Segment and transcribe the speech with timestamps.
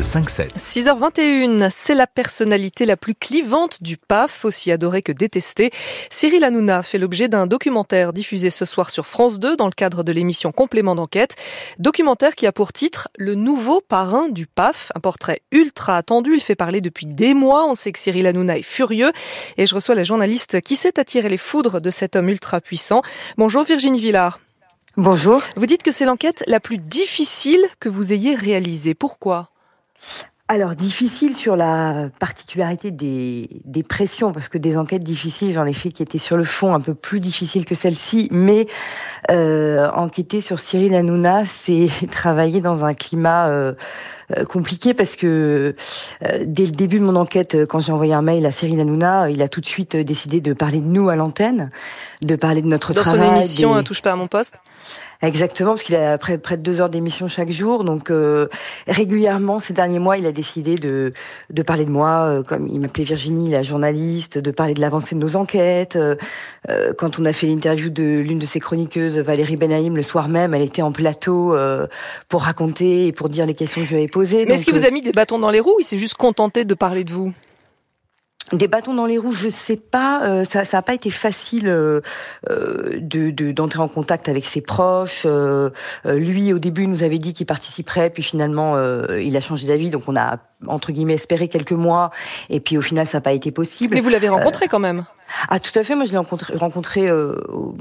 [0.00, 0.56] 5-7.
[0.56, 5.70] 6h21, c'est la personnalité la plus clivante du PAF, aussi adorée que détestée.
[6.10, 10.02] Cyril Hanouna fait l'objet d'un documentaire diffusé ce soir sur France 2 dans le cadre
[10.02, 11.36] de l'émission Complément d'enquête.
[11.78, 16.34] Documentaire qui a pour titre Le nouveau parrain du PAF, un portrait ultra attendu.
[16.34, 17.66] Il fait parler depuis des mois.
[17.66, 19.12] On sait que Cyril Hanouna est furieux
[19.56, 23.02] et je reçois la journaliste qui sait attirer les foudres de cet homme ultra puissant.
[23.36, 24.40] Bonjour Virginie Villard.
[24.96, 25.42] Bonjour.
[25.56, 28.94] Vous dites que c'est l'enquête la plus difficile que vous ayez réalisée.
[28.94, 29.50] Pourquoi?
[30.50, 35.90] Alors, difficile sur la particularité des, pressions, parce que des enquêtes difficiles, j'en ai fait
[35.90, 38.66] qui étaient sur le fond un peu plus difficiles que celle-ci, mais
[39.30, 43.74] euh, enquêter sur Cyril Hanouna, c'est travailler dans un climat euh,
[44.48, 45.74] compliqué parce que
[46.24, 49.30] euh, dès le début de mon enquête, quand j'ai envoyé un mail à Cyril Hanouna,
[49.30, 51.70] il a tout de suite décidé de parler de nous à l'antenne,
[52.22, 53.20] de parler de notre travail.
[53.20, 53.84] Dans son émission des...
[53.84, 54.56] Touche pas à mon poste
[55.20, 57.82] Exactement, parce qu'il a près, près de deux heures d'émission chaque jour.
[57.82, 58.46] Donc euh,
[58.86, 61.12] régulièrement, ces derniers mois, il a décidé de,
[61.50, 65.16] de parler de moi, euh, comme il m'appelait Virginie, la journaliste, de parler de l'avancée
[65.16, 65.96] de nos enquêtes.
[65.96, 66.14] Euh,
[66.96, 70.54] quand on a fait l'interview de l'une de ses chroniqueuses, Valérie Benaïm, le soir même,
[70.54, 71.56] elle était en plateau
[72.28, 74.17] pour raconter et pour dire les questions que je lui avais posées.
[74.18, 76.14] Mais est-ce qu'il vous a mis des bâtons dans les roues ou il s'est juste
[76.14, 77.32] contenté de parler de vous?
[78.52, 80.26] Des bâtons dans les roues, je sais pas.
[80.26, 82.00] Euh, ça, ça a pas été facile euh,
[82.48, 85.24] euh de d'entrer en contact avec ses proches.
[85.26, 85.70] Euh,
[86.06, 88.76] lui, au début, nous avait dit qu'il participerait, puis finalement,
[89.10, 89.90] il a changé d'avis.
[89.90, 92.10] Donc, on a entre guillemets espéré quelques mois,
[92.50, 93.94] et puis au final, ça n'a pas été possible.
[93.94, 95.04] Mais vous l'avez rencontré quand même?
[95.48, 97.74] Ah tout à fait, moi je l'ai rencontré, rencontré euh, au,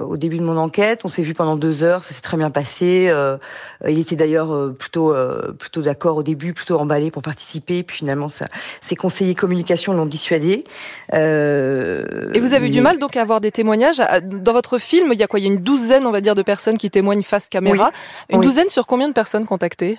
[0.00, 2.50] au, début de mon enquête, on s'est vu pendant deux heures, ça s'est très bien
[2.50, 3.06] passé.
[3.08, 3.38] Euh,
[3.88, 7.98] il était d'ailleurs euh, plutôt euh, plutôt d'accord au début, plutôt emballé pour participer, puis
[7.98, 8.46] finalement ça,
[8.80, 10.64] ses conseillers communication l'ont dissuadé.
[11.12, 14.02] Et vous avez eu du mal donc à avoir des témoignages?
[14.24, 15.38] Dans votre film, il y a quoi?
[15.38, 17.92] Il y a une douzaine, on va dire, de personnes qui témoignent face caméra.
[18.28, 19.98] Une douzaine sur combien de personnes contactées?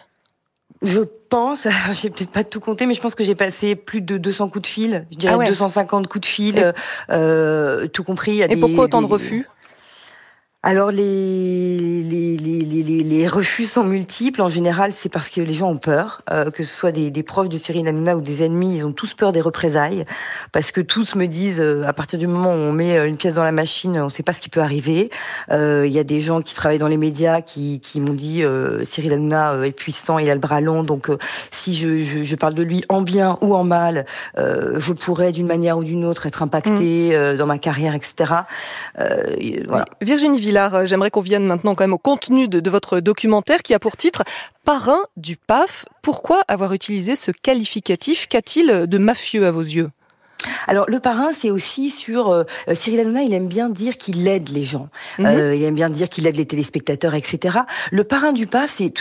[0.84, 4.18] Je pense, j'ai peut-être pas tout compté, mais je pense que j'ai passé plus de
[4.18, 6.74] 200 coups de fil, je dirais 250 coups de fil,
[7.10, 8.42] euh, tout compris.
[8.42, 9.48] Et pourquoi autant de refus?
[10.66, 14.42] Alors les, les, les, les, refus sont multiples.
[14.42, 17.22] En général, c'est parce que les gens ont peur, euh, que ce soit des, des,
[17.22, 20.06] proches de Cyril Hanouna ou des ennemis, ils ont tous peur des représailles,
[20.54, 23.18] parce que tous me disent, euh, à partir du moment où on met euh, une
[23.18, 25.10] pièce dans la machine, on ne sait pas ce qui peut arriver.
[25.52, 28.44] Il y a des gens qui travaillent dans les médias qui, qui m'ont dit,
[28.84, 31.10] Cyril Hanouna est puissant, il a le bras long, donc
[31.52, 34.06] si je, je, je, parle de lui en bien ou en mal,
[34.38, 37.38] je pourrais d'une manière ou d'une autre être impacté mmh.
[37.38, 38.34] dans ma carrière, etc.
[39.68, 39.86] voilà.
[40.02, 43.74] Virginie euh, j'aimerais qu'on vienne maintenant quand même au contenu de, de votre documentaire qui
[43.74, 44.24] a pour titre
[44.66, 45.86] Parrain du PAF.
[46.02, 48.28] Pourquoi avoir utilisé ce qualificatif?
[48.28, 49.90] Qu'a-t-il de mafieux à vos yeux?
[50.68, 52.44] Alors le parrain, c'est aussi sur euh,
[52.74, 53.24] Cyril Hanouna.
[53.24, 54.90] Il aime bien dire qu'il aide les gens.
[55.20, 55.26] Mhm.
[55.26, 57.60] euh, il aime bien dire qu'il aide les téléspectateurs, etc.
[57.92, 58.94] Le parrain du PAF, c'est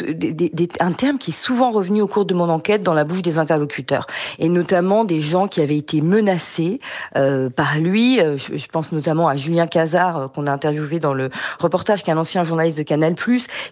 [0.81, 3.39] un terme qui est souvent revenu au cours de mon enquête dans la bouche des
[3.39, 4.07] interlocuteurs,
[4.39, 6.79] et notamment des gens qui avaient été menacés
[7.17, 8.21] euh, par lui.
[8.21, 12.03] Euh, je, je, pense notamment à Julien Cazard euh, qu'on a interviewé dans le reportage,
[12.03, 13.15] qui est un ancien journaliste de Canal+,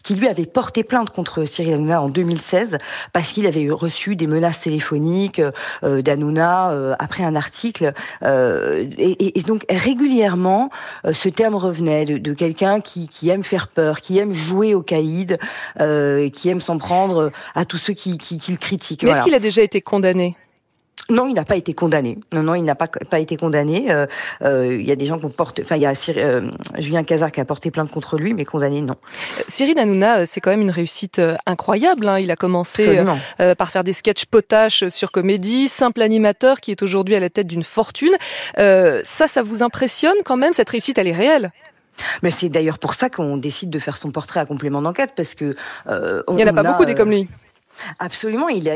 [0.03, 2.79] qui lui avait porté plainte contre Cyril Hanouna en 2016
[3.13, 5.41] parce qu'il avait reçu des menaces téléphoniques
[5.83, 7.80] euh, d'Hanouna après un article
[8.23, 10.71] euh, et, donc régulièrement,
[11.05, 15.39] euh, ce terme revenait de, quelqu'un qui, aime faire peur, qui aime jouer au caïd,
[15.81, 18.19] euh, qui aime s'en prendre à tous ceux qui,
[18.49, 19.05] le critiquent.
[19.05, 20.37] Mais est-ce qu'il a déjà été condamné?
[21.11, 22.19] Non, il n'a pas été condamné.
[22.33, 23.91] Non, non, il n'a pas pas été condamné.
[23.91, 24.07] Euh,
[24.43, 27.05] euh, il y a des gens qui ont porté, enfin, il y a euh, Julien
[27.05, 28.97] Cazard qui a porté plainte contre lui, mais condamné non.
[29.49, 32.09] Cyril Hanouna, c'est quand même une réussite incroyable.
[32.09, 32.19] Hein.
[32.19, 33.01] Il a commencé
[33.59, 37.47] par faire des sketchs potaches sur comédie, simple animateur qui est aujourd'hui à la tête
[37.47, 38.15] d'une fortune.
[38.57, 41.53] ça, ça vous impressionne quand même Cette réussite, elle est réelle?
[42.23, 45.35] Mais c'est d'ailleurs pour ça qu'on décide de faire son portrait à complément d'enquête, parce
[45.35, 45.55] que
[45.89, 47.29] euh, il n'y en a pas beaucoup des comme lui.
[47.99, 48.69] Absolument, il,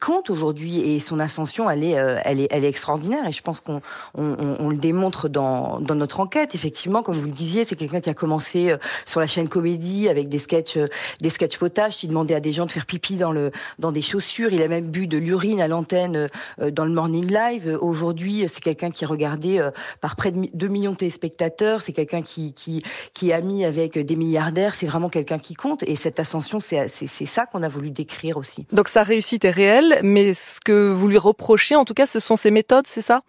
[0.00, 2.18] compte aujourd'hui et son ascension, elle est, euh,
[2.50, 3.80] extraordinaire et je pense qu'on
[4.14, 6.54] on, on, le démontre dans, notre enquête.
[6.54, 8.76] Effectivement, comme vous le disiez, c'est quelqu'un qui a commencé euh,
[9.06, 10.88] sur la chaîne comédie avec des sketchs, euh,
[11.20, 12.02] des sketchs potaches.
[12.02, 14.52] Il demandait à des gens de faire pipi dans le, dans des chaussures.
[14.52, 16.28] Il a même bu de l'urine à l'antenne
[16.58, 17.78] dans le Morning Live.
[17.80, 19.66] Aujourd'hui, c'est quelqu'un qui est regardé
[20.00, 21.80] par près de 2 millions de téléspectateurs.
[21.80, 22.82] C'est quelqu'un qui, qui
[23.30, 24.74] est ami avec des milliardaires.
[24.74, 26.88] C'est vraiment quelqu'un qui compte et cette ascension, c'est
[27.26, 28.31] ça qu'on a voulu décrire
[28.72, 32.20] donc sa réussite est réelle, mais ce que vous lui reprochez, en tout cas, ce
[32.20, 33.20] sont ses méthodes, c'est ça?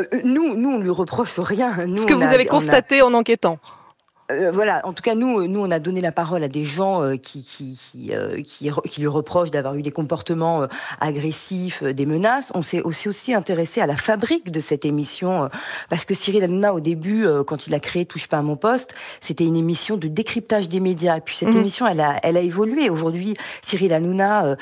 [0.00, 1.72] Euh, Nous, nous, on lui reproche rien.
[1.96, 3.58] ce que vous avez constaté en enquêtant.
[4.30, 7.02] Euh, voilà, en tout cas nous, nous on a donné la parole à des gens
[7.02, 10.66] euh, qui qui qui, euh, qui, qui, lui reprochent d'avoir eu des comportements
[11.00, 12.52] agressifs, des menaces.
[12.54, 15.48] On s'est aussi aussi intéressé à la fabrique de cette émission
[15.90, 18.94] parce que Cyril Hanouna au début, quand il a créé Touche pas à mon poste,
[19.20, 21.16] c'était une émission de décryptage des médias.
[21.16, 21.58] Et puis cette mmh.
[21.58, 22.90] émission, elle a elle a évolué.
[22.90, 24.56] Aujourd'hui, Cyril Hanouna,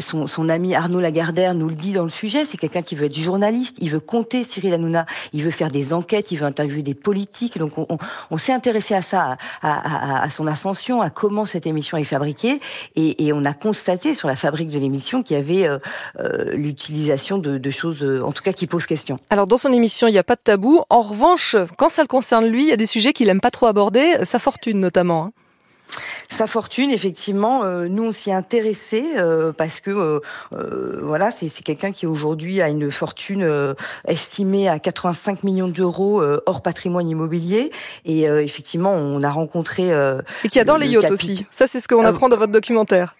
[0.00, 3.06] son son ami Arnaud Lagardère nous le dit dans le sujet, c'est quelqu'un qui veut
[3.06, 6.82] être journaliste, il veut compter Cyril Hanouna, il veut faire des enquêtes, il veut interviewer
[6.82, 7.58] des politiques.
[7.58, 7.98] Donc on, on,
[8.30, 12.60] on s'est intéressé à ça, à, son ascension, à comment cette émission est fabriquée,
[12.96, 15.78] et, on a constaté sur la fabrique de l'émission qu'il y avait euh,
[16.18, 19.16] euh, l'utilisation de, choses, euh, en tout cas, qui posent question.
[19.30, 20.82] Alors dans son émission, il n'y a pas de tabou.
[20.90, 23.50] En revanche, quand ça le concerne lui, il y a des sujets qu'il aime pas
[23.50, 25.24] trop aborder, sa fortune notamment.
[25.24, 25.32] Hein.
[26.32, 29.90] Sa fortune, effectivement, euh, nous on s'y est intéressé euh, parce que
[30.54, 33.74] euh, voilà, c'est quelqu'un qui aujourd'hui a une fortune
[34.08, 37.70] estimée à 85 millions d'euros hors patrimoine immobilier.
[38.06, 39.90] Et effectivement, on a rencontré
[40.42, 41.44] et qui adore les yachts aussi.
[41.50, 43.14] Ça, c'est ce qu'on apprend dans votre documentaire.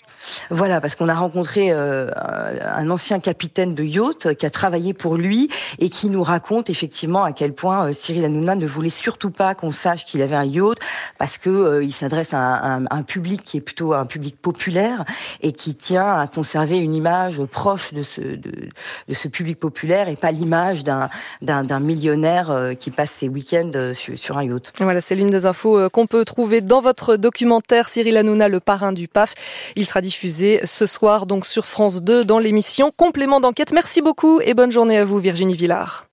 [0.50, 5.17] Voilà, parce qu'on a rencontré euh, un ancien capitaine de yacht qui a travaillé pour
[5.17, 5.49] lui
[5.79, 9.55] et qui nous raconte effectivement à quel point euh, Cyril Hanouna ne voulait surtout pas
[9.55, 10.79] qu'on sache qu'il avait un yacht
[11.19, 15.04] parce que euh, il s'adresse à un, public qui est plutôt un public populaire
[15.40, 18.69] et qui tient à conserver une image proche de ce de,
[19.12, 21.08] ce public populaire et pas l'image d'un
[21.43, 24.72] d'un millionnaire qui passe ses week-ends sur, sur un yacht.
[24.81, 28.93] Voilà, c'est l'une des infos qu'on peut trouver dans votre documentaire Cyril Hanouna, le parrain
[28.93, 29.34] du PAF.
[29.76, 33.72] Il sera diffusé ce soir donc sur France 2 dans l'émission Complément d'enquête.
[33.72, 36.06] Merci beaucoup et bonne journée à vous Virginie Villard.